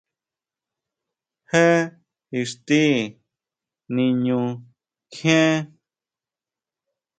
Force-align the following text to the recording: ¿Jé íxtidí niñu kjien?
¿Jé 1.49 1.67
íxtidí 2.39 3.01
niñu 3.95 4.41
kjien? 5.13 5.59